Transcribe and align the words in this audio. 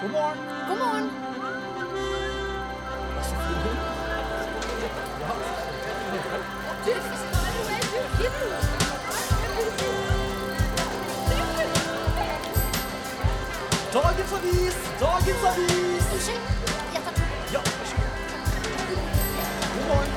God 0.00 0.10
morgen. 0.10 0.38
God 0.68 0.78
morgen. 0.78 1.10
Dagens 13.92 14.32
avis! 14.32 14.74
Dagens 15.00 15.44
avis! 15.44 16.04
Unnskyld. 16.12 16.40
Jeg 16.94 17.02
tar. 17.04 17.14
Ja, 17.52 17.60
vær 17.60 17.86
så 17.86 17.96
god. 17.96 18.10
God 19.74 19.86
morgen. 19.90 20.10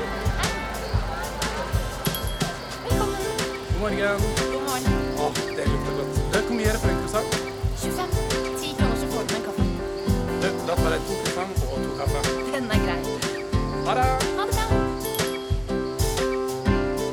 Velkommen. 2.83 3.15
God 3.73 3.79
morgen. 3.79 3.99
God 4.53 4.63
morgen. 4.67 4.85
Åh, 5.19 5.35
det 5.57 5.67
lukter 5.67 5.93
godt. 5.97 6.45
Hvor 6.45 6.55
mye 6.55 6.65
er 6.65 6.71
det 6.71 6.81
for 6.81 6.89
en 6.89 6.97
croissant? 7.01 7.56
Da 10.67 10.75
tar 10.75 10.91
jeg 10.91 10.99
to 11.07 11.13
croissant 11.23 11.59
og 11.63 11.77
to 11.79 11.91
kaffe. 11.95 12.19
Den 12.51 12.65
er 12.75 12.79
grei. 12.83 12.99
Ha 13.85 13.93
det! 13.95 14.07
Ha 14.37 14.43
det 14.47 14.53
bra. 14.57 14.65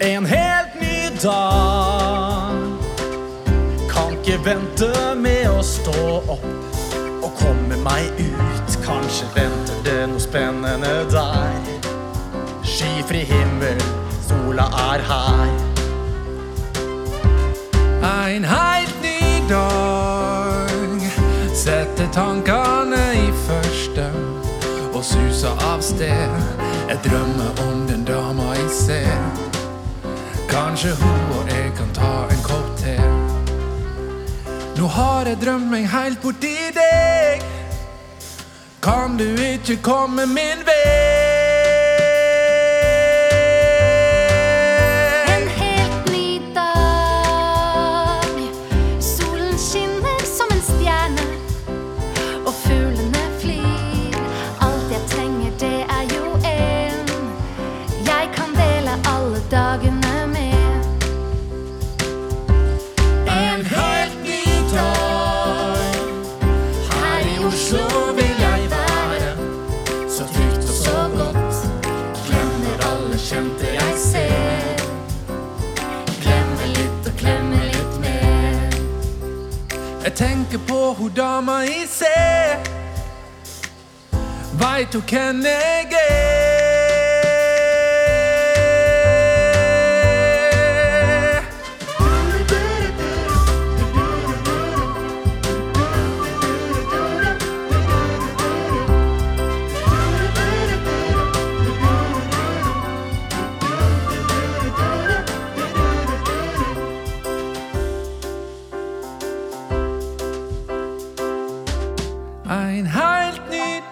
En 0.03 0.27
helt 0.27 0.75
ny 0.81 0.97
dag. 1.23 2.57
Kan 3.93 4.17
ikke 4.17 4.41
vente 4.49 4.91
med 5.23 5.47
å 5.53 5.63
stå 5.63 6.03
opp 6.35 6.49
og 7.23 7.31
komme 7.39 7.79
meg 7.87 8.11
ut. 8.19 8.75
Kanskje 8.83 9.31
venter 9.37 9.79
det 9.87 10.01
noe 10.11 10.25
spennende 10.27 10.95
der. 11.15 11.55
Skyfri 12.67 13.23
himmel, 13.31 13.79
sola 14.27 14.67
er 14.91 15.07
her. 15.13 15.55
En 18.35 18.45
helt 18.51 18.99
ny 19.07 19.47
dag 19.47 21.11
setter 21.55 22.11
tankene 22.13 23.04
og 24.95 25.05
suser 25.05 25.65
av 25.73 25.83
sted. 25.83 26.35
Jeg 26.89 26.99
drømmer 27.05 27.63
om 27.67 27.87
den 27.89 28.05
dama 28.05 28.53
jeg 28.55 28.71
ser. 28.71 29.17
Kanskje 30.51 30.95
hun 31.01 31.33
og 31.39 31.51
jeg 31.51 31.73
kan 31.79 31.91
ta 31.97 32.13
en 32.31 32.45
kopp 32.47 32.71
te. 32.79 32.97
Nå 34.79 34.87
har 34.87 35.27
jeg 35.31 35.41
drømt 35.43 35.71
meg 35.71 35.89
helt 35.91 36.23
borti 36.23 36.55
deg. 36.79 37.43
Kan 38.85 39.19
du 39.19 39.29
ikke 39.41 39.81
komme 39.83 40.27
min 40.31 40.67
vei? 40.69 41.14
Tenker 80.85 80.95
på 80.95 81.03
hun 81.03 81.13
dama 81.15 81.65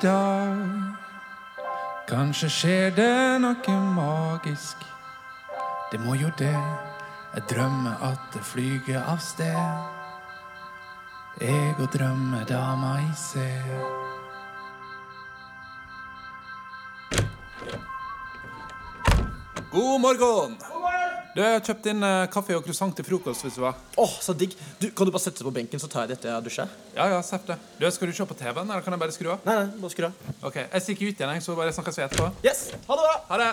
dag. 0.03 0.59
Kanskje 2.09 2.49
skjer 2.51 2.91
det 2.97 3.39
noe 3.43 3.77
magisk. 3.95 4.77
Det 5.93 6.01
må 6.01 6.15
jo 6.19 6.31
det. 6.39 6.59
Jeg 7.35 7.43
drømmer 7.51 8.03
at 8.11 8.33
det 8.35 8.43
flyger 8.45 9.01
av 9.09 9.23
sted. 9.23 9.63
Jeg 11.41 11.75
og 11.79 11.89
drømmedama 11.95 12.99
i 13.01 13.13
ser. 13.17 13.73
God 19.73 20.01
morgen! 20.01 20.72
Du, 21.32 21.41
Jeg 21.41 21.48
har 21.56 21.62
kjøpt 21.65 21.87
inn 21.88 22.03
eh, 22.04 22.26
kaffe 22.32 22.56
og 22.59 22.65
croissant 22.66 22.93
til 22.97 23.06
frokost. 23.09 23.44
hvis 23.47 23.54
du 23.56 23.62
var. 23.65 23.78
Åh, 23.97 24.15
så 24.20 24.34
digg. 24.37 24.53
Du, 24.82 24.91
kan 24.93 25.09
du 25.09 25.12
bare 25.15 25.22
sette 25.25 25.41
deg 25.41 25.48
på 25.48 25.54
benken, 25.56 25.81
så 25.81 25.88
tar 25.88 26.04
jeg 26.04 26.12
dette 26.16 26.28
jeg 26.28 26.44
dusjer? 26.44 26.69
Ja, 26.97 27.06
ja, 27.15 27.20
seff 27.25 27.47
det. 27.48 27.56
Du, 27.81 27.87
Skal 27.91 28.10
du 28.12 28.16
se 28.19 28.26
på 28.28 28.37
TV-en, 28.37 28.69
eller 28.69 28.84
kan 28.84 28.93
jeg 28.93 29.00
bare 29.00 29.15
skru 29.16 29.31
av? 29.32 29.41
Nei, 29.48 29.54
nei, 29.62 29.81
bare 29.81 29.94
skru 29.94 30.09
av. 30.10 30.19
Ok, 30.44 30.59
Jeg 30.66 30.84
stikker 30.84 31.09
ut 31.09 31.22
igjen, 31.25 31.32
jeg, 31.38 31.44
så 31.47 31.56
bare 31.56 31.72
snakkes 31.72 31.98
vi 32.03 32.04
etterpå. 32.04 32.28
Yes, 32.44 32.66
ha 32.88 32.98
det 33.00 33.06
bra. 33.09 33.15
Ha 33.32 33.41
det! 33.41 33.50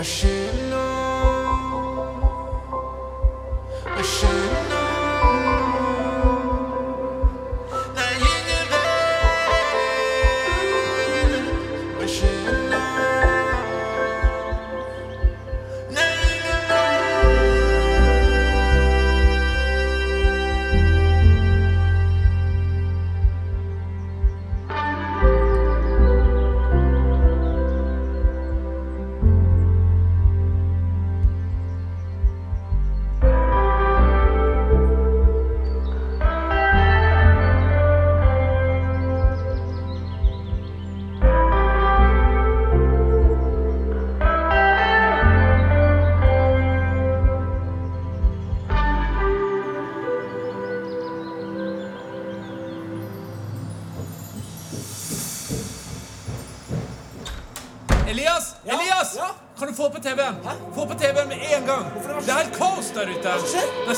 Hva 0.00 0.04
skjer 0.08 0.59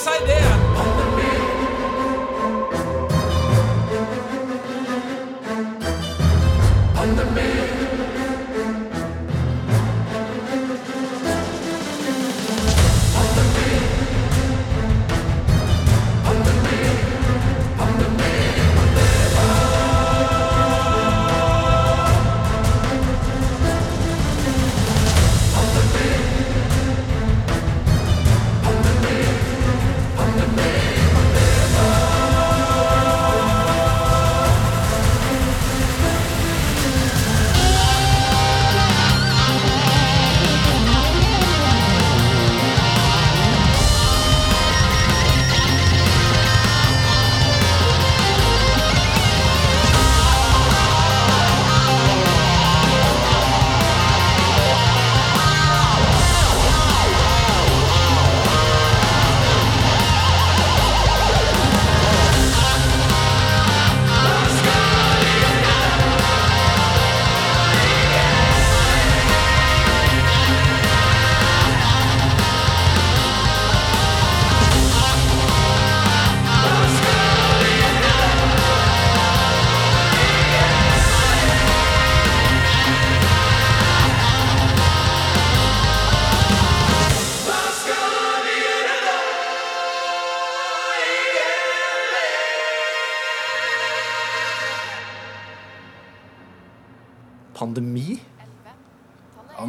Nei, 0.04 0.31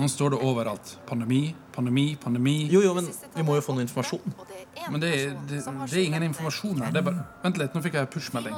nå 0.03 0.09
står 0.11 0.35
det 0.35 0.39
overalt. 0.45 0.93
Pandemi, 1.09 1.41
pandemi, 1.75 2.05
pandemi. 2.21 2.55
Jo, 2.71 2.81
jo, 2.85 2.93
men 2.97 3.07
vi 3.35 3.45
må 3.47 3.55
jo 3.57 3.63
få 3.65 3.75
noe 3.77 3.85
informasjon. 3.87 4.35
Men 4.91 4.99
det, 5.01 5.09
er- 5.15 5.35
det, 5.47 5.61
det 5.63 5.97
er 5.97 6.03
ingen 6.03 6.25
informasjon 6.27 6.81
her. 6.83 6.91
Det 6.91 6.99
er 7.01 7.05
bare 7.07 7.23
Vent 7.43 7.59
litt, 7.61 7.73
nå 7.77 7.81
fikk 7.85 7.95
jeg 7.99 8.09
push-melding. 8.13 8.57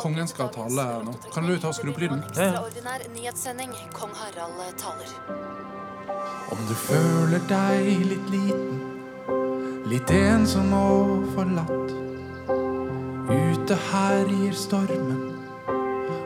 Kongen 0.00 0.30
skal 0.30 0.52
tale 0.54 0.84
nå. 1.08 1.16
Kan 1.34 1.48
du 1.50 1.56
ta 1.58 1.72
og 1.72 1.76
skru 1.76 1.90
opp 1.92 1.98
lyden? 2.02 2.22
Ekstraordinær 2.30 3.04
nyhetssending. 3.16 3.74
Kong 3.96 4.14
Harald 4.20 4.78
taler. 4.80 5.10
Om 6.54 6.60
du 6.68 6.74
føler 6.78 7.40
deg 7.50 8.04
litt 8.12 8.28
liten, 8.30 8.82
litt 9.90 10.10
ensom 10.14 10.70
og 10.76 11.24
forlatt. 11.34 11.94
Ute 13.34 13.76
herjer 13.90 14.52
stormen, 14.58 15.22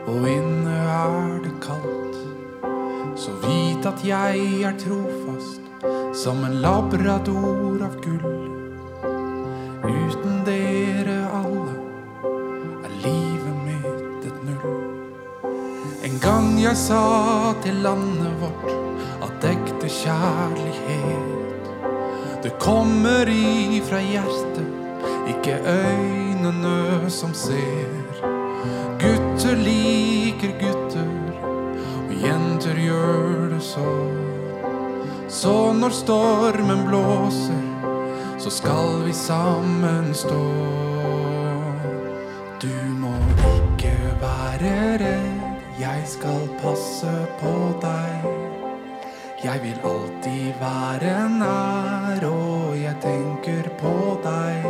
og 0.09 0.25
inne 0.27 0.75
er 0.75 1.39
det 1.45 1.53
kaldt. 1.63 2.17
Så 3.19 3.31
vit 3.79 3.87
at 3.87 4.01
jeg 4.03 4.63
er 4.67 4.75
trofast 4.75 5.61
som 6.13 6.41
en 6.43 6.57
labrador 6.61 7.79
av 7.85 7.93
gull. 8.03 8.49
Uten 9.87 10.41
dere 10.43 11.15
alle 11.31 11.75
er 12.83 12.97
livet 13.05 13.61
mitt 13.63 14.25
et 14.27 14.41
null. 14.43 14.81
En 16.03 16.19
gang 16.19 16.49
jeg 16.59 16.75
sa 16.75 17.53
til 17.63 17.79
landet 17.85 18.35
vårt 18.41 18.73
at 19.29 19.47
ekte 19.53 19.87
kjærlighet 19.87 21.37
Det 22.43 22.53
kommer 22.59 23.27
ifra 23.27 23.99
hjertet, 23.99 24.67
ikke 25.27 25.59
øynene 25.67 27.09
som 27.11 27.33
ser. 27.33 28.23
Gutter 28.99 29.55
liker 29.59 30.55
gutter, 30.59 31.11
og 32.07 32.15
jenter 32.23 32.79
gjør 32.79 33.48
så. 33.61 33.91
Så 35.29 35.73
når 35.73 35.89
stormen 35.89 36.85
blåser, 36.87 37.65
så 38.39 38.49
skal 38.49 39.03
vi 39.05 39.13
sammen 39.13 40.13
stå. 40.13 40.43
Du 42.61 42.75
må 42.99 43.13
ikke 43.55 43.95
være 44.21 44.73
redd, 45.03 45.43
jeg 45.79 46.03
skal 46.05 46.47
passe 46.61 47.13
på 47.41 47.53
deg. 47.81 48.25
Jeg 49.43 49.61
vil 49.63 49.79
alltid 49.87 50.53
være 50.59 51.13
nær, 51.39 52.25
og 52.27 52.75
jeg 52.81 52.95
tenker 53.01 53.69
på 53.79 53.95
deg. 54.23 54.65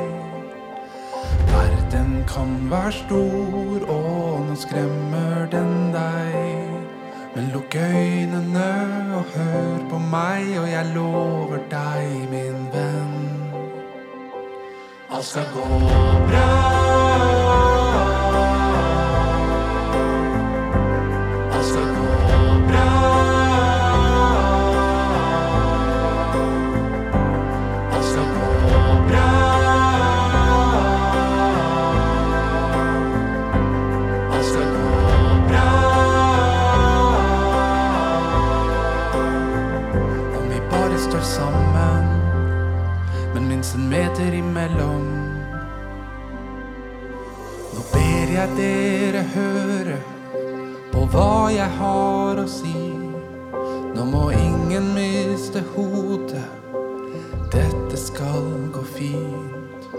Verden 1.50 2.24
kan 2.28 2.58
være 2.70 2.92
stor, 2.92 3.88
og 3.90 4.46
nå 4.50 4.56
skremmer 4.56 5.48
den 5.52 5.90
deg. 5.96 6.69
Men 7.36 7.50
lukk 7.54 7.76
øynene 7.76 8.70
og 9.16 9.24
hør 9.36 9.90
på 9.90 9.98
meg, 9.98 10.60
og 10.60 10.72
jeg 10.72 10.86
lover 10.96 11.60
deg, 11.72 12.08
min 12.32 12.66
venn. 12.74 13.18
Alt 15.12 15.26
skal 15.26 15.46
gå 15.54 15.68
bra. 16.30 17.79
En 44.20 44.34
imellom. 44.34 45.06
Nå 47.74 47.84
ber 47.94 48.34
jeg 48.34 48.56
dere 48.58 49.24
høre 49.34 49.98
på 50.92 51.06
hva 51.14 51.50
jeg 51.54 51.70
har 51.80 52.42
å 52.42 52.48
si. 52.50 52.76
Nå 53.96 54.06
må 54.10 54.30
ingen 54.36 54.92
miste 54.96 55.64
hodet, 55.74 56.46
dette 57.54 58.00
skal 58.00 58.48
gå 58.76 58.84
fint. 58.96 59.90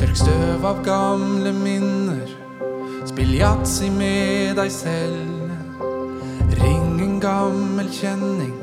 Tørk 0.00 0.16
støv 0.18 0.66
av 0.68 0.82
gamle 0.86 1.52
minner, 1.56 2.34
spill 3.08 3.34
yatzy 3.38 3.90
med 3.92 4.56
deg 4.60 4.72
selv. 4.72 5.54
Ring 6.56 7.00
en 7.04 7.16
gammel 7.20 7.90
kjenning, 7.92 8.56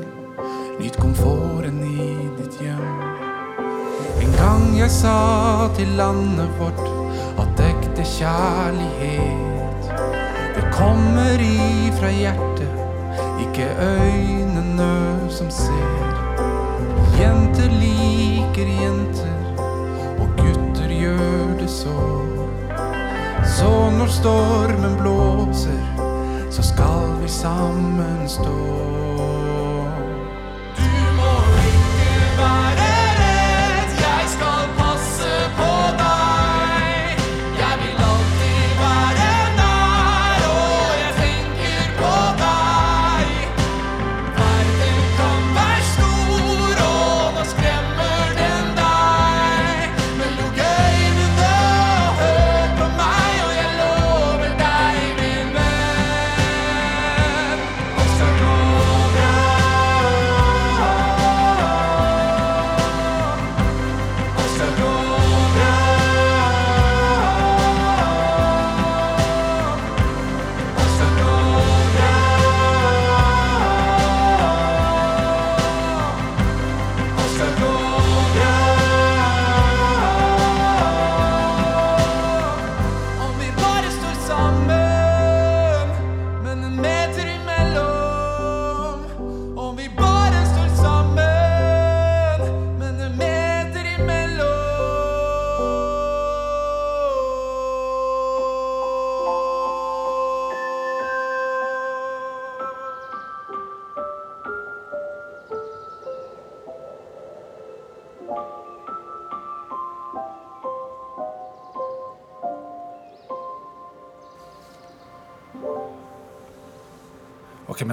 nyt 0.80 0.98
komforten 1.00 1.82
i 1.90 2.14
ditt 2.38 2.62
hjem. 2.62 3.13
Gang 4.36 4.78
jeg 4.78 4.90
sa 4.90 5.68
til 5.76 5.94
landet 5.98 6.50
vårt 6.58 6.82
at 7.42 7.60
ekte 7.64 8.04
kjærlighet 8.06 9.88
Det 10.54 10.64
kommer 10.72 11.40
ifra 11.40 12.10
hjertet, 12.10 12.74
ikke 13.40 13.66
øynene 13.80 15.30
som 15.30 15.50
ser. 15.50 16.04
Jenter 17.18 17.70
liker 17.80 18.70
jenter, 18.82 19.36
og 20.18 20.28
gutter 20.38 20.90
gjør 20.90 21.58
det 21.60 21.70
så. 21.70 21.98
Så 23.56 23.70
når 23.98 24.06
stormen 24.06 24.96
blåser, 24.98 25.82
så 26.50 26.62
skal 26.62 27.22
vi 27.22 27.28
sammen 27.28 28.28
stå. 28.28 29.13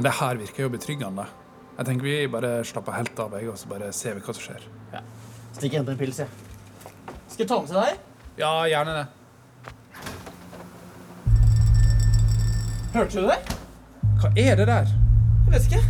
Men 0.02 0.08
det 0.10 0.18
her 0.18 0.34
virker 0.34 0.64
jo 0.64 0.70
betryggende. 0.74 1.24
Jeg 1.78 1.86
tenker 1.86 2.06
vi 2.08 2.14
bare 2.34 2.64
slapper 2.66 2.96
helt 2.96 3.20
av, 3.22 3.36
jeg, 3.38 3.46
og 3.52 3.58
så 3.62 3.68
bare 3.70 3.92
ser 3.94 4.16
vi 4.18 4.24
hva 4.26 4.34
som 4.34 4.42
skjer. 4.48 4.64
Stikk 5.54 5.76
og 5.76 5.78
hente 5.78 5.94
en 5.94 6.00
pils, 6.00 6.18
jeg. 6.24 6.30
Skal 7.30 7.44
jeg 7.44 7.50
ta 7.52 7.60
med 7.62 7.70
til 7.70 7.78
deg? 7.78 8.00
Ja, 8.42 8.50
gjerne 8.72 8.96
det. 8.98 9.06
Hørte 12.96 13.14
du 13.14 13.30
det? 13.30 13.38
Hva 14.24 14.34
er 14.48 14.58
det 14.58 14.68
der? 14.72 14.90
Jeg 14.90 15.54
vet 15.54 15.70
ikke. 15.70 15.86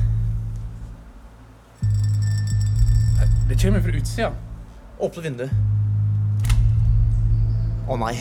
Det 3.48 3.62
kommer 3.64 3.88
fra 3.88 3.98
utsida. 4.04 4.32
Åpne 5.00 5.28
vinduet. 5.30 5.52
Å 7.88 8.04
nei. 8.04 8.16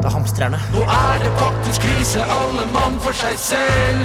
Det 0.00 0.06
er 0.06 0.10
hamstrerne. 0.10 0.58
Nå 0.74 0.80
er 0.80 1.16
det 1.22 1.30
faktisk 1.38 1.80
krise, 1.84 2.20
alle 2.36 2.64
mann 2.76 2.94
for 3.04 3.12
seg 3.22 3.34
selv. 3.50 4.04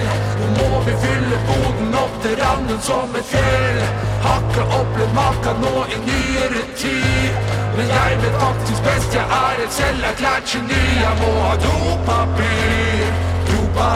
Nå 0.56 0.64
må 0.72 0.80
vi 0.86 0.94
fylle 1.04 1.38
boden 1.48 1.94
opp 2.04 2.18
til 2.24 2.34
randen 2.42 2.80
som 2.88 3.16
et 3.20 3.30
fjell. 3.30 3.78
Har 4.26 4.42
ikke 4.44 4.66
opplevd 4.80 5.14
maka 5.16 5.54
nå 5.62 5.72
i 5.94 6.00
nyere 6.08 6.64
tid. 6.82 7.32
Men 7.76 7.88
jeg 7.94 8.18
vet 8.22 8.36
faktisk 8.44 8.80
best, 8.88 9.16
jeg 9.16 9.26
er 9.38 9.62
et 9.64 9.72
selverklært 9.78 10.44
geni. 10.52 10.84
Jeg 11.06 11.14
må 11.22 11.32
ha 11.46 11.54
dopapir. 11.64 13.08
Dopa, 13.48 13.90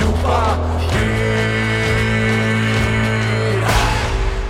dopapir. 0.00 1.14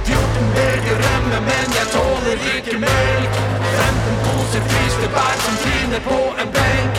14 0.08 0.50
beger 0.56 0.96
rømme, 1.04 1.38
men 1.50 1.78
jeg 1.78 1.86
tåler 1.98 2.50
ikke 2.56 2.76
melk. 2.88 3.40
15 3.76 4.20
poser 4.24 4.68
fryste 4.72 5.14
bær 5.18 5.40
som 5.46 5.73
tiner 5.84 6.00
på 6.00 6.34
en 6.40 6.48
benk. 6.52 6.94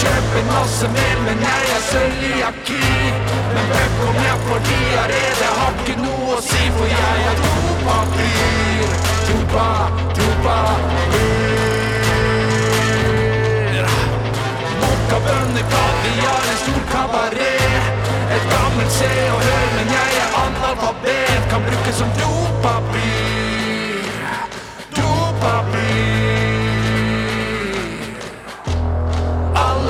Kjøper 0.00 0.42
masse 0.52 0.88
mer, 0.88 1.16
men 1.26 1.38
jeg 1.48 1.62
er 1.76 1.82
cøliaki. 1.90 2.86
Men 3.54 3.64
bøkk 3.72 3.98
om 4.08 4.16
jeg 4.26 4.36
diaré, 4.68 5.24
det 5.40 5.50
har 5.58 5.72
ikke 5.80 5.96
noe 6.04 6.36
å 6.36 6.40
si, 6.44 6.62
for 6.76 6.86
jeg 6.92 7.18
er 7.30 7.36
dopapir. 7.44 8.88
Dopa, 9.28 9.68
dopapir. 10.16 11.20
Mokkabønner, 14.80 15.64
kaviar, 15.74 16.44
en 16.52 16.58
stor 16.64 16.82
kabaret. 16.92 18.06
Et 18.36 18.44
gammelt 18.52 18.92
Se 18.98 19.10
og 19.34 19.40
Hør, 19.48 19.66
men 19.78 19.88
jeg 19.96 20.10
er 20.22 20.38
analfabet. 20.44 21.42
Kan 21.50 21.66
brukes 21.66 21.96
som 22.02 22.14
dopapir. 22.20 24.04
Dopapir. 24.96 26.49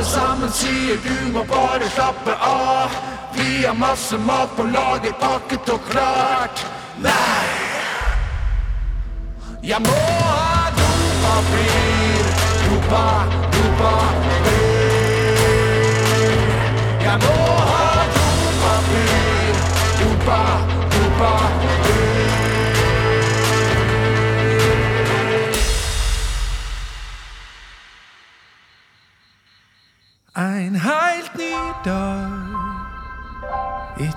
Alle 0.00 0.08
sammen 0.08 0.52
sier 0.52 0.96
du 1.04 1.32
må 1.32 1.42
bare 1.44 1.84
slappe 1.92 2.32
av. 2.40 2.94
Vi 3.34 3.66
har 3.66 3.74
masse 3.74 4.16
mat 4.16 4.48
på 4.56 4.64
lager, 4.64 5.12
pakket 5.20 5.68
og 5.74 5.80
klart. 5.90 6.62
Nei! 7.04 7.44
Jeg 9.62 9.82
må 9.84 9.98
ha 9.98 10.72
dopapir. 10.78 12.32
Dopa, 12.62 13.04
dopapir. 13.58 14.64
Jeg 17.04 17.20
må 17.26 17.36
ha 17.68 17.79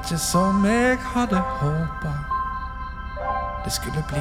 Ikke 0.04 0.18
som 0.20 0.66
jeg 0.68 0.98
hadde 1.00 1.40
håpa 1.40 2.12
det 3.64 3.72
skulle 3.72 4.04
bli. 4.08 4.20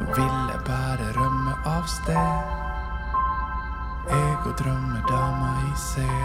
Nå 0.00 0.06
ville 0.16 0.56
bare 0.64 1.10
rømme 1.18 1.52
av 1.68 1.84
sted. 1.84 2.16
Jeg 4.08 4.38
og 4.46 4.54
drømmedama 4.56 5.52
i 5.68 5.76
seg. 5.76 6.16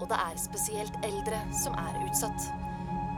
og 0.00 0.08
det 0.08 0.18
er 0.24 0.38
spesielt 0.40 0.98
eldre 1.04 1.40
som 1.52 1.74
er 1.74 2.02
utsatt. 2.06 2.67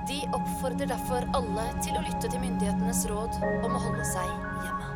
De 0.09 0.21
oppfordrer 0.37 0.89
derfor 0.91 1.27
alle 1.37 1.67
til 1.85 1.99
å 1.99 2.05
lytte 2.05 2.31
til 2.31 2.41
myndighetenes 2.43 3.05
råd 3.11 3.37
om 3.67 3.75
å 3.77 3.83
holde 3.85 4.07
seg 4.09 4.31
hjemme. 4.65 4.89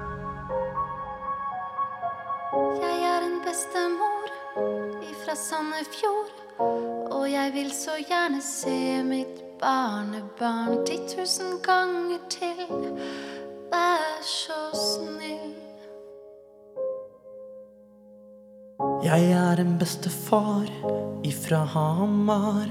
Jeg 2.85 3.05
er 3.11 3.27
en 3.27 3.41
bestemor 3.45 4.33
ifra 5.11 5.37
Sandefjord. 5.39 6.33
Og 7.15 7.25
jeg 7.31 7.53
vil 7.55 7.71
så 7.75 7.97
gjerne 7.99 8.41
se 8.45 9.03
mitt 9.03 9.43
barnebarn 9.61 10.85
ti 10.87 11.01
tusen 11.11 11.59
ganger 11.65 12.23
til. 12.31 12.65
Vær 13.73 14.23
så 14.23 14.61
snill. 14.79 15.64
Jeg 19.05 19.33
er 19.33 19.61
en 19.61 19.75
bestefar 19.79 20.69
ifra 21.25 21.65
Hamar, 21.65 22.69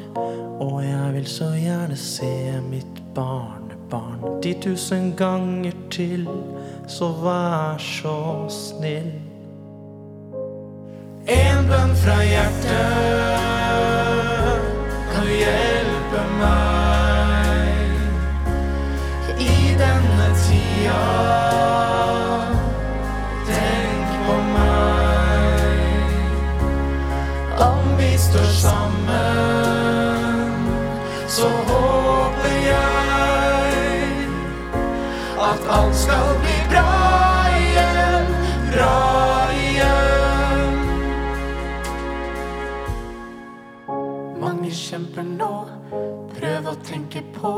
og 0.59 0.83
jeg 0.83 1.13
vil 1.13 1.27
så 1.27 1.51
gjerne 1.57 1.97
se 1.97 2.61
mitt 2.69 3.01
barnebarn 3.15 4.41
ti 4.41 4.53
tusen 4.61 5.13
ganger 5.17 5.75
til, 5.91 6.27
så 6.87 7.11
vær 7.23 7.77
så 7.77 8.17
snill. 8.49 9.13
En 11.27 11.69
bønn 11.69 11.95
fra 12.03 12.17
hjertet 12.27 13.53
kan 15.13 15.23
du 15.23 15.37
hjelpe 15.37 15.72
står 28.33 28.43
sammen, 28.43 29.09
så 31.27 31.47
håper 31.47 32.53
jeg 32.65 34.27
at 35.37 35.61
alt 35.69 35.95
skal 35.95 36.39
bli 36.41 36.55
bra 36.71 36.93
igjen, 37.59 38.25
bra 38.71 38.95
igjen. 39.53 40.73
Mange 44.41 44.71
kjemper 44.73 45.23
nå, 45.27 45.51
prøv 46.33 46.71
å 46.73 46.75
tenke 46.89 47.21
på. 47.37 47.53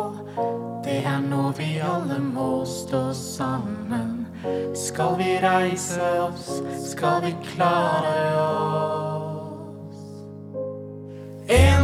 Det 0.84 1.00
er 1.08 1.24
nå 1.24 1.54
vi 1.56 1.80
alle 1.80 2.20
må 2.20 2.66
stå 2.68 3.14
sammen. 3.16 4.28
Skal 4.76 5.16
vi 5.24 5.40
reise 5.40 6.12
oss, 6.28 6.60
skal 6.92 7.24
vi 7.24 7.32
klare 7.54 8.20
oss. 8.44 8.95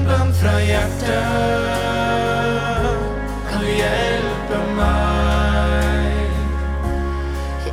En 0.01 0.08
bønn 0.08 0.31
fra 0.34 0.55
hjertet. 0.65 1.67
Kan 3.50 3.60
du 3.62 3.67
hjelpe 3.70 4.58
meg 4.74 6.31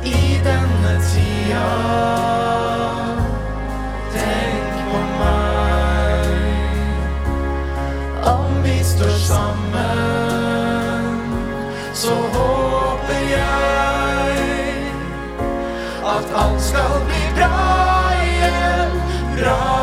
i 0.05 0.37
denne 0.45 0.91
tida. 1.07 1.69
Tenk 4.13 4.77
på 4.91 4.99
meg. 5.23 6.29
Om 8.35 8.61
vi 8.67 8.77
står 8.91 9.17
sammen, 9.25 9.89
så 11.97 12.13
håper 12.37 13.21
jeg 13.33 14.37
at 16.13 16.25
alt 16.45 16.61
skal 16.69 16.95
bli 17.09 17.25
bra 17.41 17.53
igjen, 18.21 18.91
bra 19.33 19.78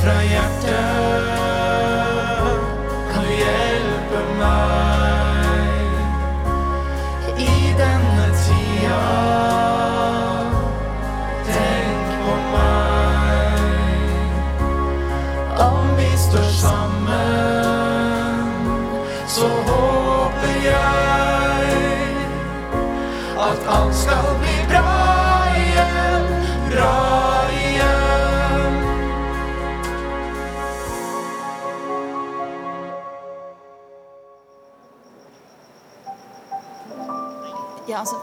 fra 0.00 0.22
hjertet 0.24 1.28
kan 3.10 3.22
du 3.24 3.32
hjelpe 3.36 4.20
meg 4.38 5.90
i 7.36 7.74
denne 7.76 8.26
tida. 8.40 9.02
Tenk 11.50 12.06
på 12.24 12.34
meg 12.54 13.58
om 15.66 15.84
vi 16.00 16.10
står 16.24 16.48
sammen, 16.62 17.36
så 19.28 19.48
håper 19.68 20.54
jeg 20.64 21.74
at 23.50 23.60
alt 23.76 23.94
skal 24.00 24.39
altså, 38.00 38.18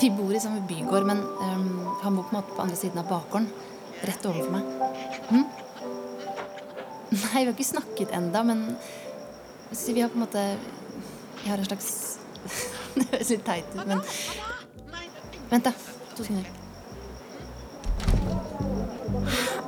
vi 0.00 0.10
bor 0.14 0.32
i 0.34 0.40
samme 0.42 0.62
bygård, 0.68 1.06
men 1.08 1.22
um, 1.22 1.88
han 2.02 2.16
bor 2.16 2.26
på 2.28 2.34
en 2.34 2.38
måte 2.40 2.56
på 2.56 2.62
andre 2.64 2.78
siden 2.78 3.02
av 3.02 3.10
bakgården. 3.10 3.48
Rett 4.02 4.26
overfor 4.26 4.52
meg. 4.54 4.64
Hm? 5.30 5.44
Nei, 7.12 7.42
vi 7.42 7.44
har 7.44 7.52
ikke 7.52 7.68
snakket 7.68 8.14
enda, 8.16 8.42
men 8.46 8.64
så 9.72 9.94
vi 9.94 10.02
har 10.02 10.10
på 10.12 10.18
en 10.18 10.24
måte 10.26 10.42
Jeg 11.42 11.50
har 11.50 11.58
en 11.58 11.64
slags 11.64 12.18
Det 12.96 13.06
høres 13.10 13.30
litt 13.32 13.44
teit 13.46 13.72
ut, 13.72 13.86
men 13.88 14.00
Vent, 15.52 15.66
da. 15.66 15.72
To 16.16 16.24
sekunder. 16.24 16.48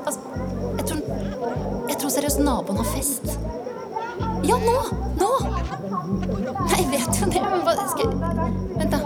Altså, 0.05 0.21
jeg 0.79 0.87
tror, 0.89 1.03
jeg 1.89 1.99
tror 2.01 2.15
seriøst 2.15 2.41
naboen 2.41 2.81
har 2.81 2.89
fest. 2.95 3.35
Ja, 4.49 4.57
nå! 4.65 4.79
Nå! 5.21 5.74
Nei, 5.95 6.79
jeg 6.79 6.89
vet 6.91 7.21
jo 7.21 7.27
det, 7.31 7.43
men 7.51 7.61
hva 7.63 7.75
skal 7.93 8.09
Vent, 8.75 8.91
da. 8.91 8.99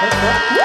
Det 0.00 0.56
Woo! 0.56 0.59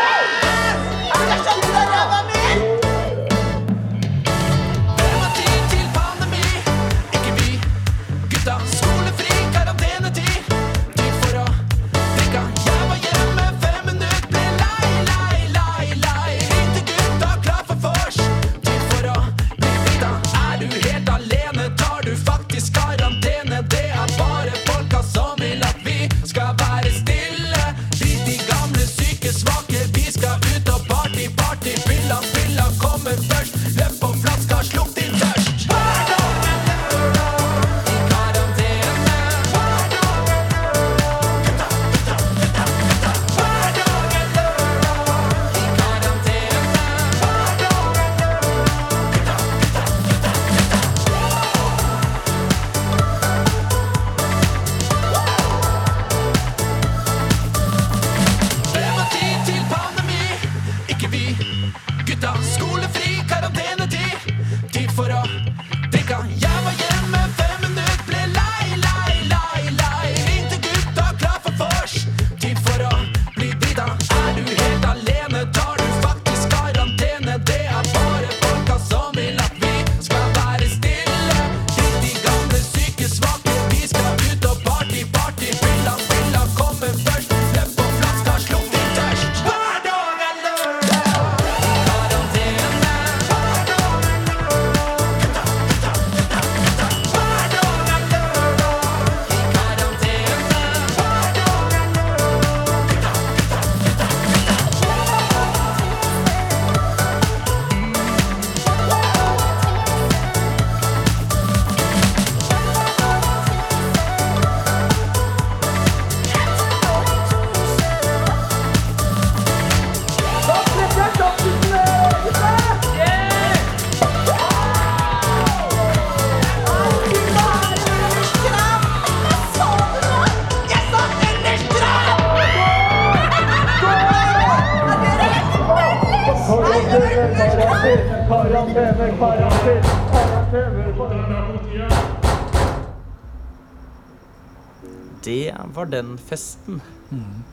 den 145.92 146.16
festen. 146.30 146.82
Mm. 147.12 147.44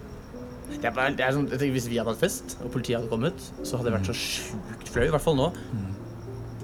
Det 0.72 0.88
er, 0.88 1.14
det 1.16 1.24
er 1.24 1.34
sånn, 1.36 1.48
tenker, 1.50 1.72
hvis 1.74 1.88
vi 1.90 1.98
hadde 2.00 2.14
hatt 2.14 2.22
fest, 2.22 2.56
og 2.64 2.72
politiet 2.72 2.98
hadde 2.98 3.10
kommet, 3.12 3.48
så 3.60 3.78
hadde 3.78 3.90
det 3.90 3.96
vært 3.98 4.08
så 4.08 4.16
sjukt 4.16 4.92
flau. 4.92 5.04
I 5.04 5.12
hvert 5.12 5.24
fall 5.24 5.36
nå. 5.38 5.50
Mm. 5.72 5.90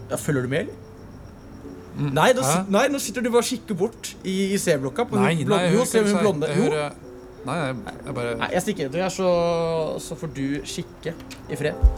Ja, 0.08 0.16
følger 0.20 0.46
du 0.46 0.52
med, 0.52 0.68
eller? 0.68 0.84
Mm. 1.98 2.12
Nei, 2.14 2.28
da, 2.36 2.42
nei, 2.70 2.84
nå 2.92 3.00
sitter 3.02 3.24
du 3.24 3.30
bare 3.34 3.42
og 3.42 3.48
kikker 3.48 3.76
bort 3.78 4.12
i, 4.22 4.52
i 4.54 4.58
C-blokka 4.62 5.08
på 5.10 5.18
nei, 5.18 5.32
hun, 5.40 5.50
nei, 5.50 5.64
jo, 5.74 5.82
se, 5.88 6.04
hun 6.06 6.20
blonde. 6.22 6.46
Jeg 6.46 6.62
hører, 6.62 6.92
nei, 7.48 7.56
jeg, 7.58 7.80
jeg 8.06 8.14
bare 8.20 8.34
Nei, 8.38 8.50
jeg 8.54 8.64
stikker. 8.68 8.92
Du 8.94 9.00
er 9.02 9.10
så 9.12 9.32
Så 10.02 10.18
får 10.20 10.30
du 10.36 10.44
kikke 10.62 11.14
i 11.50 11.58
fred. 11.58 11.88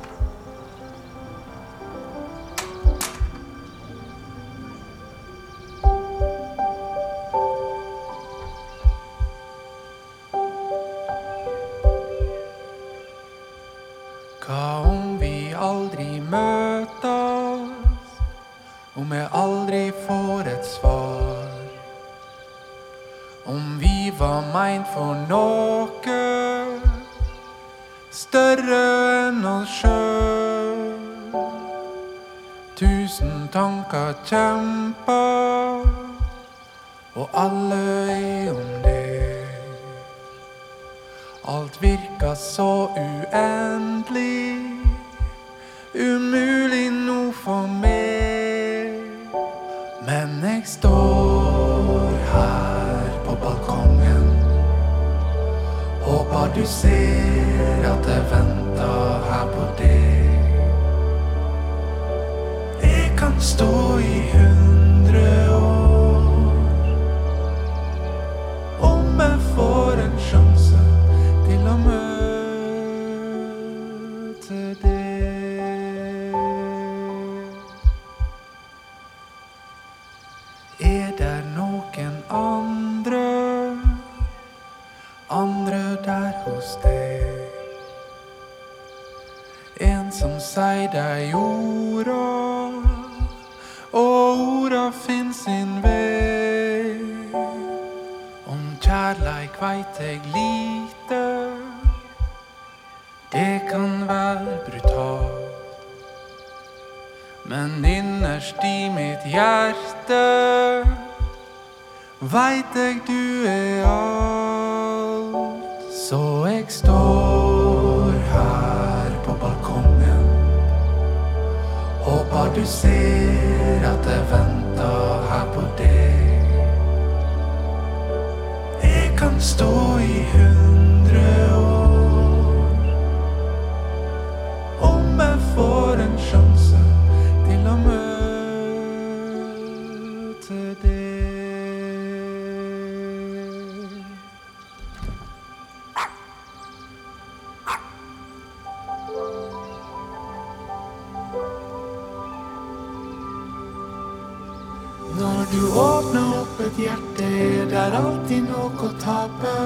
Alltid 158.01 158.49
noe 158.49 158.71
å 158.87 158.91
tape. 159.01 159.57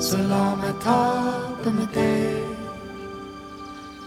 Så 0.00 0.20
la 0.30 0.54
meg 0.60 0.74
tape 0.84 1.72
med 1.72 1.88
deg. 1.94 2.42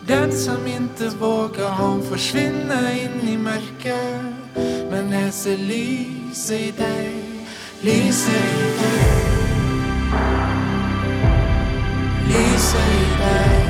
Den 0.10 0.32
som 0.34 0.66
ikke 0.66 1.12
våger, 1.20 1.70
han 1.70 2.02
forsvinner 2.10 2.90
inn 3.04 3.20
i 3.30 3.38
mørket. 3.38 4.58
Men 4.92 5.14
jeg 5.14 5.34
ser 5.34 5.58
lyset 5.58 6.56
i 6.58 6.72
deg, 6.78 7.14
lyset 7.86 8.34
i 8.34 8.74
deg. 8.80 9.30
Lyset 12.34 12.92
i 12.98 13.06
deg. 13.22 13.64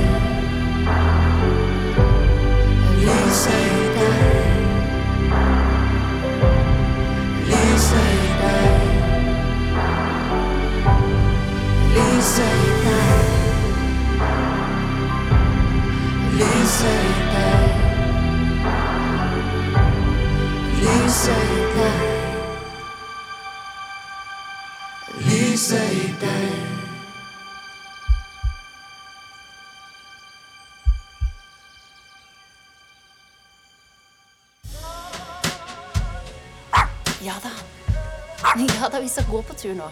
Lyset 3.03 3.53
i 3.53 3.83
deg. 3.83 3.88
Lyset 12.39 12.65
i 12.65 12.71
deg. 12.85 13.23
Lyset 16.39 17.03
i 17.03 17.21
deg. 17.35 17.73
Lyset 20.79 21.51
i 21.51 21.63
deg. 21.75 21.99
Lyset 25.25 25.91
i 25.91 26.07
deg. 26.21 26.53
Ja 37.21 37.35
da. 37.43 37.51
Ja 38.79 38.89
da, 38.89 38.99
vi 38.99 39.09
skal 39.09 39.23
gå 39.31 39.41
på 39.41 39.53
tur 39.53 39.75
nå. 39.75 39.91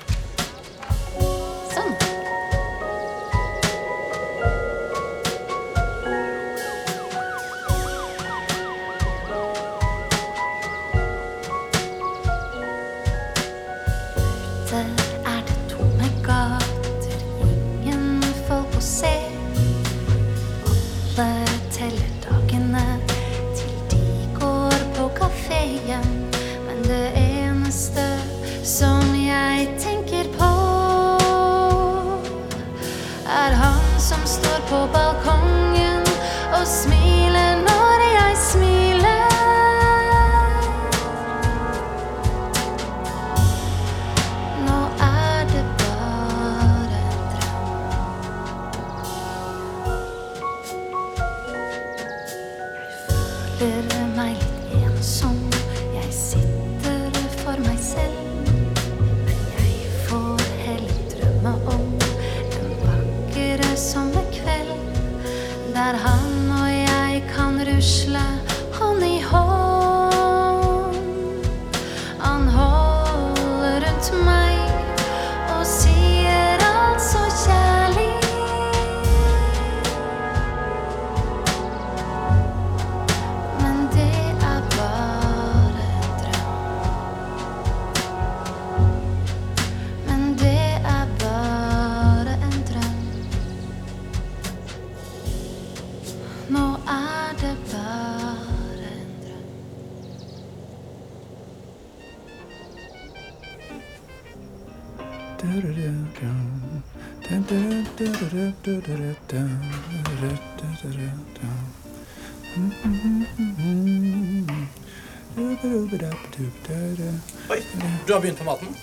Begynt 118.28 118.44
på 118.44 118.48
maten? 118.48 118.76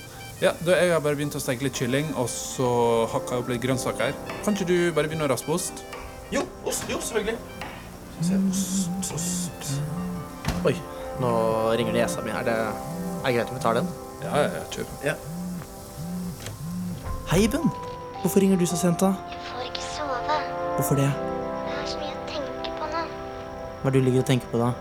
Ja, 0.43 0.51
Jeg 0.67 0.93
har 0.93 1.01
bare 1.01 1.17
begynt 1.17 1.37
å 1.37 1.41
steke 1.43 1.65
litt 1.65 1.77
kylling, 1.79 2.09
og 2.19 2.27
så 2.33 2.67
hakka 3.13 3.37
jeg 3.37 3.45
opp 3.45 3.51
litt 3.53 3.63
grønnsaker. 3.63 4.15
Kan 4.45 4.57
ikke 4.57 4.67
du 4.69 4.77
bare 4.97 5.09
begynne 5.09 5.29
å 5.29 5.31
raspe 5.31 5.53
ost? 5.55 5.85
Jo, 6.33 6.43
ost, 6.67 6.89
jo, 6.91 6.99
selvfølgelig. 6.99 7.37
Se, 8.25 8.39
ost, 8.51 9.13
ost. 9.15 9.71
Oi, 10.67 10.75
nå 11.23 11.31
ringer 11.79 11.95
niesa 11.95 12.25
mi 12.25 12.33
her. 12.35 12.45
Det 12.47 12.57
er 12.57 13.37
greit 13.37 13.53
om 13.53 13.59
vi 13.59 13.63
tar 13.63 13.79
den? 13.79 13.89
Ja, 14.25 14.33
ja, 14.43 14.49
ja, 14.57 14.65
kjør. 14.73 14.91
Ja. 15.05 15.15
Hei, 17.31 17.45
Iben. 17.45 17.71
Hvorfor 18.23 18.41
ringer 18.41 18.59
du 18.59 18.67
så 18.67 18.79
sent, 18.81 19.01
da? 19.05 19.13
Jeg 19.31 19.45
Får 19.51 19.69
ikke 19.69 19.85
sove. 19.85 20.41
Hvorfor 20.79 20.99
det? 20.99 21.11
Det 21.13 21.79
er 21.79 21.89
så 21.93 22.01
mye 22.01 22.17
å 22.17 22.27
tenke 22.31 22.75
på 22.81 22.91
nå. 22.91 23.05
Hva 23.83 23.91
er 23.91 23.97
det 23.97 24.01
du 24.01 24.09
ligger 24.09 24.25
og 24.25 24.29
tenker 24.33 24.51
på, 24.53 24.63
da? 24.65 24.73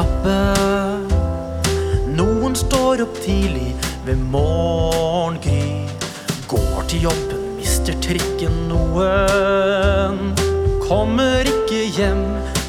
Kappe. 0.00 0.36
Noen 2.16 2.56
står 2.56 3.04
opp 3.04 3.18
tidlig 3.24 3.74
ved 4.06 4.20
morgengry. 4.32 5.88
Går 6.50 6.86
til 6.90 7.06
jobben, 7.08 7.42
mister 7.58 7.96
trikken 8.04 8.56
noen. 8.70 10.32
Kommer 10.86 11.46
ikke 11.48 11.84
hjem 11.96 12.24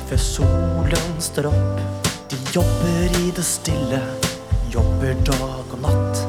før 0.10 0.22
solen 0.22 1.16
står 1.24 1.50
opp. 1.52 1.80
De 2.32 2.40
jobber 2.56 3.18
i 3.22 3.32
det 3.36 3.46
stille, 3.48 4.02
jobber 4.72 5.16
dag 5.28 5.72
og 5.78 5.80
natt. 5.88 6.26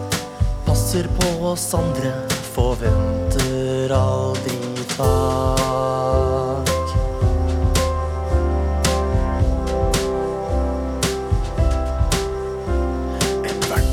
Passer 0.67 1.11
på 1.19 1.35
oss 1.53 1.67
andre, 1.79 2.15
forventer 2.55 3.99
aldri 3.99 4.87
takk. 4.97 5.62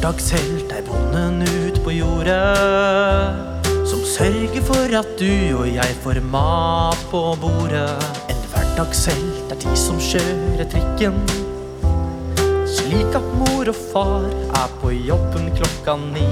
Hverdagshelt 0.09 0.71
er 0.73 0.81
bonden 0.87 1.43
ut 1.45 1.75
på 1.85 1.91
jordet. 1.93 3.67
Som 3.85 3.99
sørger 4.01 4.63
for 4.65 4.95
at 4.97 5.11
du 5.19 5.59
og 5.59 5.67
jeg 5.69 5.97
får 6.01 6.17
mat 6.31 6.97
på 7.11 7.21
bordet. 7.37 7.93
En 8.33 8.41
hverdagshelt 8.49 9.53
er 9.53 9.61
de 9.61 9.75
som 9.77 10.01
kjører 10.01 10.65
trikken. 10.71 11.19
Slik 12.65 13.19
at 13.21 13.29
mor 13.37 13.69
og 13.69 13.77
far 13.93 14.25
er 14.63 14.75
på 14.81 14.95
jobben 14.97 15.51
klokka 15.53 15.99
ni. 16.01 16.25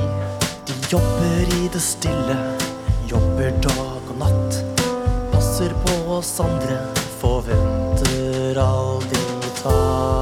De 0.66 0.74
jobber 0.90 1.56
i 1.62 1.70
det 1.70 1.84
stille, 1.84 2.42
jobber 3.06 3.54
dag 3.62 4.10
og 4.10 4.16
natt. 4.24 4.62
Passer 5.36 5.78
på 5.86 6.00
oss 6.18 6.40
andre, 6.42 6.82
forventer 7.22 8.58
aldri 8.58 9.28
takk. 9.62 10.17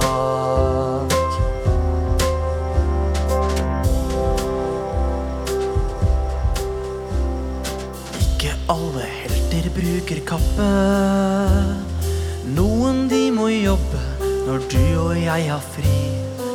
Bruker 9.95 10.19
kappe. 10.27 10.65
Noen 12.51 13.05
de 13.07 13.31
må 13.31 13.47
jobbe 13.47 13.99
når 14.43 14.65
du 14.71 14.81
og 14.99 15.15
jeg 15.15 15.47
har 15.47 15.63
fri. 15.71 15.93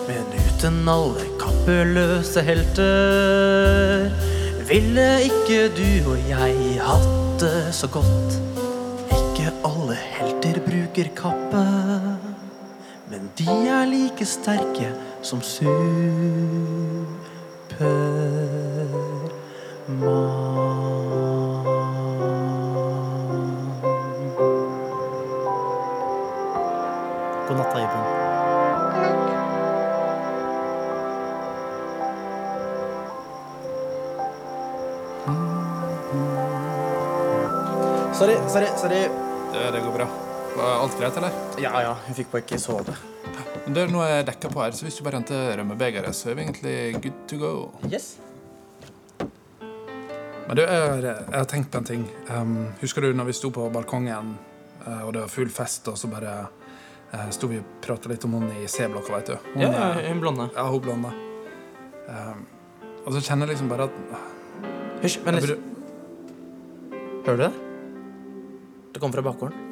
Men 0.08 0.26
uten 0.36 0.88
alle 0.90 1.24
kappeløse 1.40 2.42
helter 2.44 4.10
ville 4.68 5.06
ikke 5.24 5.70
du 5.72 6.10
og 6.12 6.18
jeg 6.28 6.80
hatt 6.84 7.40
det 7.40 7.72
så 7.72 7.88
godt. 7.88 8.36
Ikke 9.08 9.48
alle 9.64 9.96
helter 10.18 10.60
bruker 10.66 11.08
kappe, 11.16 11.64
men 13.08 13.30
de 13.40 13.48
er 13.48 13.88
like 13.88 14.26
sterke 14.28 14.92
som 15.24 15.40
Supermann. 15.40 16.00
Sorry, 38.20 38.34
sorry, 38.52 38.66
sorry. 38.76 39.00
Det, 39.52 39.70
det 39.72 39.80
går 39.80 39.92
bra. 39.94 40.06
Var 40.56 40.72
alt 40.82 40.96
greit, 41.00 41.16
eller? 41.16 41.30
Ja, 41.62 41.70
ja, 41.82 41.92
hun 42.04 42.16
fikk 42.18 42.26
bare 42.32 42.42
ikke 42.44 42.58
sove. 42.60 42.92
Men 43.64 43.76
det, 43.76 43.84
er 43.88 44.10
jeg 44.12 44.26
dekker 44.28 44.52
på 44.52 44.60
her, 44.60 44.74
så 44.76 44.84
hvis 44.84 44.98
du 44.98 45.04
bare 45.06 45.16
henter 45.22 45.54
rømmebegeret, 45.56 46.12
så 46.18 46.28
er 46.28 46.36
vi 46.36 46.44
egentlig 46.44 46.74
good 47.00 47.16
to 47.30 47.38
go. 47.40 47.52
Yes. 47.88 48.10
Men 49.22 50.58
du, 50.58 50.60
jeg, 50.66 50.68
har- 50.68 51.06
jeg 51.06 51.38
har 51.38 51.48
tenkt 51.48 51.70
på 51.72 51.80
en 51.80 51.88
ting. 51.88 52.04
Um, 52.28 52.52
husker 52.82 53.06
du 53.08 53.14
når 53.16 53.30
vi 53.30 53.36
sto 53.40 53.48
på 53.56 53.70
balkongen, 53.72 54.34
eh, 54.84 55.00
og 55.06 55.14
det 55.16 55.24
var 55.24 55.32
full 55.32 55.48
fest, 55.56 55.88
og 55.88 55.96
så 55.96 56.12
bare 56.12 56.34
uh, 57.14 57.24
sto 57.32 57.48
vi 57.48 57.62
og 57.62 57.72
prata 57.86 58.12
litt 58.12 58.28
om 58.28 58.36
hun 58.36 58.50
i 58.58 58.68
C-blokka, 58.68 59.14
vet 59.16 59.32
du? 59.32 59.48
Hun, 59.54 59.64
Ja, 59.64 59.94
hun 60.10 60.20
blonde. 60.20 60.50
Ja, 60.58 60.66
hun 60.68 60.84
blonde. 60.84 61.14
Um, 62.04 62.44
og 63.06 63.16
så 63.16 63.24
kjenner 63.24 63.48
jeg 63.48 63.54
liksom 63.56 63.72
bare 63.72 63.88
at 63.88 65.02
Hysj, 65.06 65.22
men 65.24 65.40
Hører 65.40 67.36
du 67.36 67.44
det? 67.46 67.52
Det 68.92 69.00
kommer 69.00 69.12
fra 69.12 69.22
bakgården. 69.22 69.69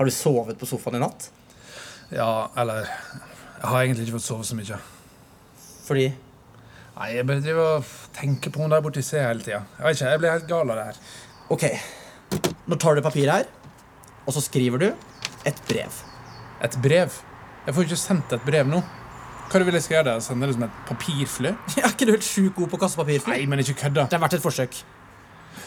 Har 0.00 0.08
du 0.08 0.14
sovet 0.16 0.56
på 0.56 0.64
sofaen 0.64 0.94
i 0.96 0.98
natt? 1.02 1.26
Ja, 2.08 2.48
eller 2.56 2.86
Jeg 2.88 3.66
har 3.68 3.82
egentlig 3.82 4.06
ikke 4.06 4.14
fått 4.14 4.24
sove 4.24 4.46
så 4.48 4.56
mye. 4.56 4.78
Fordi 5.84 6.06
Nei, 6.08 7.08
Jeg 7.18 7.26
bare 7.28 7.42
driver 7.44 7.66
og 7.74 7.90
tenker 8.16 8.54
på 8.54 8.62
henne 8.62 8.72
der 8.78 8.84
borte 8.86 9.02
i 9.02 9.04
sted 9.04 9.20
hele 9.20 9.44
tida. 9.44 9.58
Jeg 9.76 9.84
vet 9.84 9.98
ikke, 9.98 10.12
jeg 10.14 10.22
blir 10.22 10.32
helt 10.32 10.46
gal 10.48 10.72
av 10.72 10.78
det 10.80 10.86
her. 10.86 11.02
Ok, 11.52 11.66
nå 12.72 12.78
tar 12.80 12.96
du 12.96 13.02
papiret 13.04 13.34
her, 13.34 13.76
og 14.24 14.32
så 14.32 14.40
skriver 14.46 14.80
du 14.80 14.86
et 15.52 15.60
brev. 15.68 16.00
Et 16.64 16.80
brev? 16.80 17.20
Jeg 17.66 17.76
får 17.76 17.88
ikke 17.90 18.00
sendt 18.04 18.32
et 18.38 18.48
brev 18.48 18.72
nå. 18.72 18.80
Hva 19.52 19.62
vil 19.66 19.76
jeg 19.76 19.84
skal 19.84 19.98
gjøre? 19.98 20.14
det? 20.14 20.24
Sende 20.24 20.48
det 20.48 20.56
som 20.56 20.64
et 20.64 20.80
papirfly? 20.88 21.52
Er 21.84 21.90
ikke 21.92 22.08
du 22.08 22.14
helt 22.14 22.30
sjukt 22.30 22.56
god 22.56 22.72
på 22.72 22.80
å 22.80 22.84
kaste 22.86 23.02
papirfly? 23.02 23.36
Nei, 23.36 23.44
men 23.52 23.60
ikke 23.66 23.76
kødda. 23.84 24.08
Det 24.08 24.16
er 24.16 24.24
verdt 24.24 24.40
et 24.40 24.46
forsøk. 24.48 24.80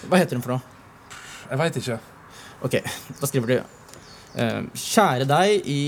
Hva 0.10 0.24
heter 0.24 0.39
den 0.39 0.46
for 0.46 0.58
noe? 0.58 1.15
Jeg 1.52 1.62
veit 1.62 1.82
ikke. 1.84 2.02
Ok, 2.65 2.82
da 3.22 3.30
skriver 3.30 3.54
du 3.54 3.83
Kjære 4.34 5.26
deg 5.30 5.67
i 5.69 5.80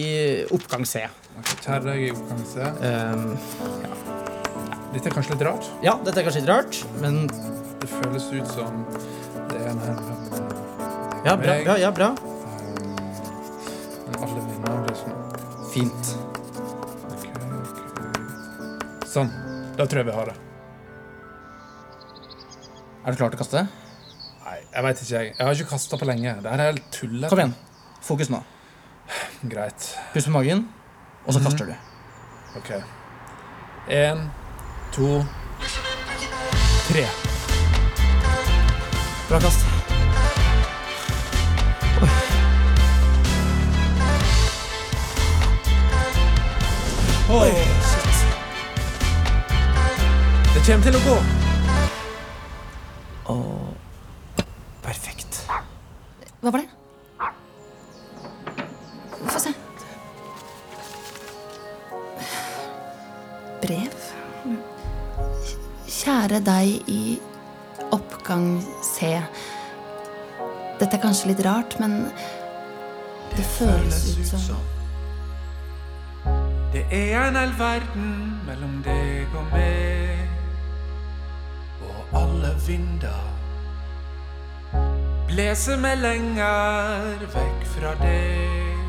oppgang 0.54 0.86
C. 0.88 1.02
Kjære 1.64 1.82
deg 1.88 2.04
i 2.06 2.12
oppgang 2.14 2.44
C. 2.46 2.62
Eh, 2.62 3.16
Dette 4.96 5.10
er 5.10 5.16
kanskje 5.16 5.34
litt 5.36 5.44
rart. 5.48 5.66
ja, 5.84 5.96
dette 6.06 6.20
er 6.22 6.24
kanskje 6.28 6.42
litt 6.44 6.52
rart, 6.54 6.78
men 7.02 7.26
Det 7.28 7.90
føles 7.92 8.30
ut 8.32 8.48
som 8.54 8.86
det 9.50 9.58
er 9.60 9.68
en 9.74 9.80
her 9.84 9.98
ja, 11.26 11.34
bra. 11.42 11.56
Ja, 11.66 11.76
ja, 11.82 11.90
bra. 11.92 12.12
Men 14.06 14.16
alle 14.22 14.42
vinner 14.46 14.84
det 14.86 14.96
sånn. 15.00 15.18
Fint. 15.74 16.12
Sånn. 19.10 19.32
Da 19.76 19.88
tror 19.90 20.02
jeg 20.04 20.08
vi 20.12 20.16
har 20.16 20.30
det. 20.30 20.36
Er 23.06 23.12
du 23.12 23.18
klar 23.20 23.34
til 23.34 23.40
å 23.40 23.42
kaste? 23.42 23.66
Nei, 24.46 24.58
jeg 24.72 24.86
veit 24.86 25.02
ikke, 25.02 25.14
jeg. 25.18 25.34
Jeg 25.34 25.46
har 25.50 25.58
ikke 25.58 25.72
kasta 25.74 25.98
på 26.02 26.08
lenge. 26.10 26.36
Det 26.46 26.52
er 26.54 26.64
helt 26.70 26.86
tullete. 26.94 27.32
Kom 27.34 27.42
igjen. 27.42 27.56
Fokus 28.06 28.30
nå. 28.30 28.38
Greit. 29.50 29.98
Pust 30.14 30.28
med 30.28 30.34
magen, 30.34 30.60
og 31.26 31.34
så 31.34 31.40
kaster 31.42 31.66
du. 31.66 31.74
OK. 32.58 32.70
Én, 33.90 34.28
to, 34.94 35.24
tre. 36.86 37.06
Bra 39.30 39.40
kast. 39.42 39.66
Oi, 47.36 47.52
shit. 47.90 48.18
Det 50.54 50.62
kommer 50.62 50.86
til 50.86 51.02
å 51.02 51.04
gå. 51.10 51.18
Perfekt. 54.86 55.42
Hva 55.50 56.54
var 56.54 56.62
det? 56.62 56.75
Kjære 66.26 66.40
deg 66.42 66.88
i 66.90 67.20
oppgang 67.94 68.58
C. 68.82 69.12
Dette 70.80 70.98
er 70.98 71.02
kanskje 71.04 71.28
litt 71.30 71.44
rart, 71.46 71.76
men 71.78 72.08
det 73.36 73.46
føles 73.46 74.08
ut 74.18 74.32
som 74.32 74.64
Det 76.74 76.82
er 76.90 77.28
en 77.28 77.38
hel 77.38 77.54
verden 77.60 78.10
mellom 78.48 78.80
deg 78.88 79.38
og 79.38 79.54
meg. 79.54 80.26
Og 81.92 82.18
alle 82.24 82.56
vinder 82.66 83.22
blåser 85.30 85.78
meg 85.78 86.02
lenger 86.08 87.22
vekk 87.38 87.70
fra 87.76 87.94
deg. 88.02 88.82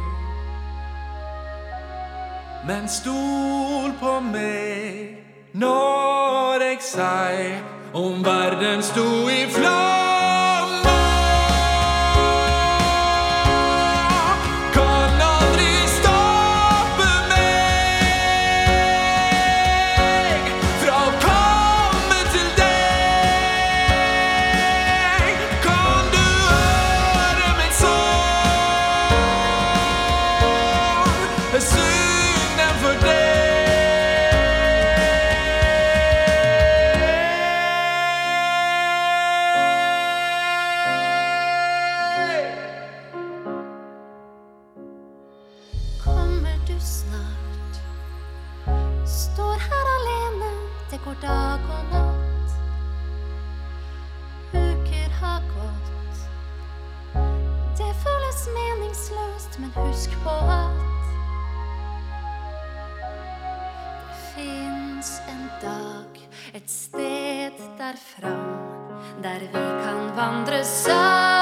Men 2.65 2.89
stol 2.89 3.93
på 4.01 4.17
meg 4.33 5.26
når 5.57 6.61
jeg 6.61 6.79
sier 6.85 7.63
om 7.95 8.25
verden 8.25 8.83
sto 8.83 9.29
i 9.29 9.47
flammer. 9.49 10.16
Dag, 65.63 66.29
et 66.55 66.71
sted 66.71 67.53
der 67.79 67.97
fram, 67.97 68.47
der 69.23 69.39
vi 69.39 69.65
kan 69.83 70.17
vandre 70.17 70.65
sammen. 70.65 71.36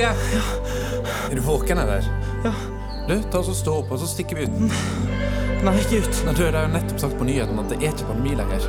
Er 0.00 1.34
du 1.34 1.40
våken, 1.40 1.78
eller? 1.78 2.04
Ja. 2.44 2.52
Du, 3.08 3.14
ta 3.30 3.38
oss 3.38 3.48
og 3.52 3.56
Stå 3.56 3.76
opp, 3.80 3.92
og 3.94 4.00
så 4.02 4.08
stikker 4.10 4.36
vi 4.40 4.46
ut. 4.48 4.58
Nei, 5.64 5.74
ikke 5.82 6.02
ut. 6.04 6.18
Nei, 6.26 6.34
du, 6.34 6.42
Det 6.42 6.50
er 6.52 6.66
jo 6.66 6.72
nettopp 6.74 7.00
sagt 7.00 7.16
på 7.18 7.26
nyheten 7.28 7.62
at 7.62 7.70
det 7.72 7.78
er 7.80 7.94
ikke 7.94 8.08
pandemi 8.10 8.34
lenger. 8.38 8.66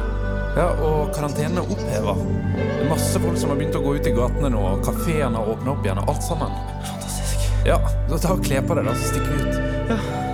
Ja, 0.57 0.69
Og 0.81 1.11
karantenen 1.13 1.59
er 1.61 1.73
oppheva. 1.73 2.15
Det 2.55 2.85
er 2.85 2.87
masse 2.89 3.19
folk 3.21 3.37
som 3.37 3.51
har 3.53 3.59
begynt 3.59 3.77
å 3.77 3.83
gå 3.83 3.97
ut 3.97 4.07
i 4.09 4.13
gatene 4.15 4.53
nå, 4.53 4.63
og 4.71 4.85
kafeene 4.85 5.37
har 5.37 5.51
åpna 5.53 5.75
opp 5.75 5.85
igjen, 5.85 6.01
og 6.01 6.13
alt 6.13 6.25
sammen. 6.25 6.55
Fantastisk. 6.87 7.51
Ja, 7.67 7.77
så 8.09 8.21
ta 8.23 8.33
og 8.37 8.45
Kle 8.45 8.63
på 8.65 8.79
deg, 8.79 8.87
da, 8.87 8.95
så 8.97 9.11
stikker 9.11 9.35
vi 9.35 9.43
ut. 9.43 9.61
Ja. 9.91 10.26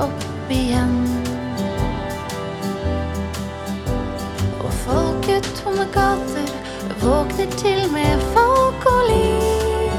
Opp 0.00 0.50
igjen. 0.50 0.94
Og 4.64 4.72
folketomme 4.84 5.86
gater 5.94 6.50
våkner 7.02 7.50
til 7.56 7.82
med 7.92 8.22
folk 8.34 8.86
og 8.86 9.02
liv. 9.10 9.92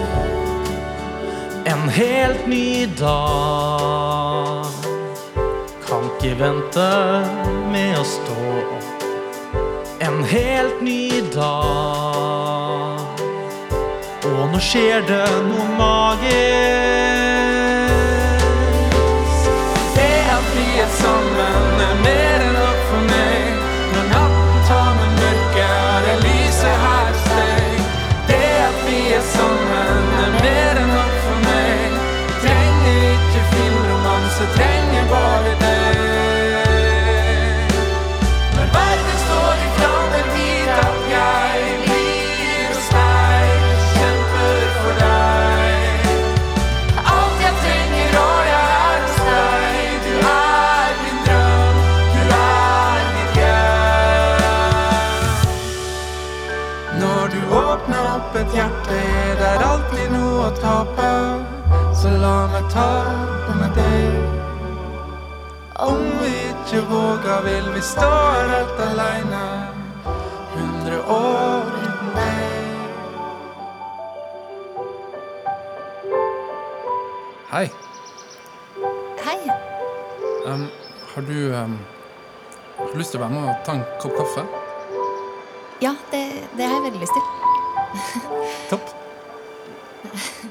En 1.66 1.90
helt 1.90 2.48
ny 2.48 2.88
dag. 3.00 4.66
Kan 5.88 6.10
ikke 6.12 6.34
vente 6.40 6.90
med 7.72 8.00
å 8.00 8.06
stå 8.08 8.40
opp. 8.64 9.06
En 10.02 10.24
helt 10.24 10.82
ny 10.82 11.22
dag. 11.36 13.24
Og 14.28 14.44
nå 14.52 14.60
skjer 14.60 15.08
det 15.08 15.26
noe 15.48 15.72
magisk. 15.80 17.27
Er 21.40 21.77
på 62.78 63.54
med 63.60 63.72
deg 63.78 64.12
Om 65.88 66.04
vi 66.22 66.34
ikke 66.52 66.80
våger 66.90 67.40
vil 67.48 67.68
vi 67.76 67.82
stå 67.82 68.10
her 68.12 68.48
helt 68.54 68.80
alene 68.86 69.44
Hundre 70.56 70.98
år 71.18 71.62
uten 71.82 72.10
deg 72.18 72.42
Hei 77.52 77.68
Hei. 79.28 79.40
Um, 80.46 80.68
har 81.14 81.22
du 81.28 81.40
um, 81.52 81.80
har 82.78 82.88
du 82.94 82.98
lyst 83.00 83.12
til 83.12 83.20
å 83.20 83.24
være 83.26 83.34
med 83.34 83.50
og 83.50 83.56
ta 83.66 83.74
en 83.74 83.82
kopp 84.00 84.14
kaffe? 84.20 84.44
Ja, 85.82 85.96
det, 86.12 86.22
det 86.58 86.64
har 86.70 86.78
jeg 86.78 86.86
veldig 86.86 87.02
lyst 87.02 87.18
til. 87.18 87.26
Topp. 88.70 88.86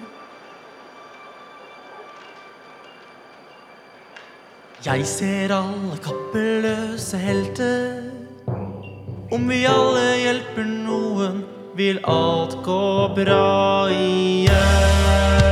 Jeg 4.87 5.03
ser 5.11 5.51
alle 5.51 5.97
kappeløse 5.99 7.18
helter. 7.18 8.05
Om 9.34 9.49
vi 9.51 9.64
alle 9.66 10.05
hjelper 10.20 10.68
noen, 10.68 11.41
vil 11.74 11.99
alt 12.07 12.55
gå 12.62 12.84
bra 13.16 13.89
igjen. 13.91 15.45